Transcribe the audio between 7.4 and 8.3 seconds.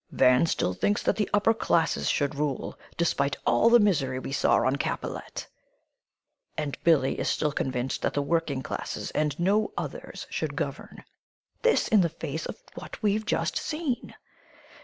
convinced that the